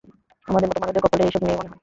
আমাদের 0.47 0.67
মতো 0.69 0.79
মানুষদের 0.79 1.03
কপালে 1.03 1.23
এসব 1.25 1.41
নেই 1.43 1.55
মনে 1.55 1.69
হয়। 1.69 1.79